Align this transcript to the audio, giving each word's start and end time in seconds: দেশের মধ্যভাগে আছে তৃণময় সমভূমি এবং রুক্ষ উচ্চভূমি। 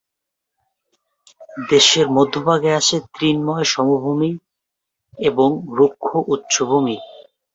দেশের 1.69 2.07
মধ্যভাগে 2.09 2.71
আছে 2.73 2.95
তৃণময় 3.13 3.65
সমভূমি 3.65 4.31
এবং 5.19 5.49
রুক্ষ 5.77 6.07
উচ্চভূমি। 6.27 6.97